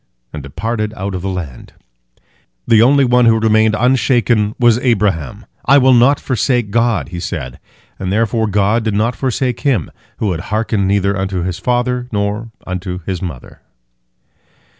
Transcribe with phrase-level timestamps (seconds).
[0.33, 1.73] and departed out of the land.
[2.67, 5.45] The only one who remained unshaken was Abraham.
[5.65, 7.59] "I will not forsake God," he said,
[7.99, 12.49] and therefore God did not forsake him, who had hearkened neither unto his father nor
[12.65, 13.61] unto his mother.